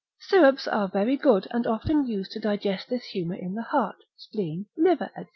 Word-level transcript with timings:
Syrups 0.19 0.67
are 0.67 0.87
very 0.87 1.15
good, 1.15 1.47
and 1.51 1.67
often 1.67 2.07
used 2.07 2.31
to 2.31 2.39
digest 2.39 2.89
this 2.89 3.03
humour 3.05 3.35
in 3.35 3.53
the 3.53 3.61
heart, 3.61 3.97
spleen, 4.17 4.65
liver, 4.75 5.11
&c. 5.15 5.25